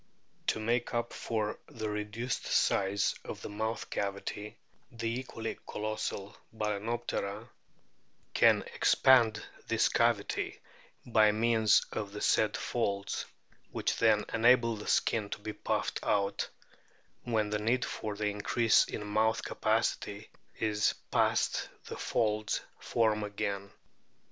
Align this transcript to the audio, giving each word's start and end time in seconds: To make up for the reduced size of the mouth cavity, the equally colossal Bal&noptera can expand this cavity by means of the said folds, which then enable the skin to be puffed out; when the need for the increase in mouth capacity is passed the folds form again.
To 0.47 0.59
make 0.59 0.95
up 0.95 1.13
for 1.13 1.59
the 1.67 1.87
reduced 1.87 2.47
size 2.47 3.13
of 3.23 3.43
the 3.43 3.49
mouth 3.49 3.87
cavity, 3.91 4.57
the 4.91 5.07
equally 5.19 5.59
colossal 5.67 6.35
Bal&noptera 6.51 7.49
can 8.33 8.63
expand 8.73 9.45
this 9.67 9.89
cavity 9.89 10.59
by 11.05 11.31
means 11.31 11.85
of 11.91 12.13
the 12.13 12.21
said 12.21 12.57
folds, 12.57 13.25
which 13.69 13.97
then 13.97 14.25
enable 14.33 14.75
the 14.75 14.87
skin 14.87 15.29
to 15.29 15.37
be 15.39 15.53
puffed 15.53 15.99
out; 16.01 16.49
when 17.21 17.51
the 17.51 17.59
need 17.59 17.85
for 17.85 18.15
the 18.15 18.25
increase 18.25 18.85
in 18.85 19.05
mouth 19.05 19.43
capacity 19.43 20.31
is 20.57 20.93
passed 21.11 21.69
the 21.85 21.95
folds 21.97 22.61
form 22.79 23.23
again. 23.23 23.69